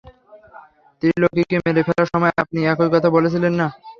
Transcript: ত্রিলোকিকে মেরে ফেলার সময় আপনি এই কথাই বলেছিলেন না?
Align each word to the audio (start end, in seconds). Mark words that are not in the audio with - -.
ত্রিলোকিকে 1.03 1.55
মেরে 1.63 1.81
ফেলার 1.87 2.07
সময় 2.13 2.33
আপনি 2.43 2.59
এই 2.63 2.91
কথাই 2.91 3.15
বলেছিলেন 3.17 3.53
না? 3.59 3.67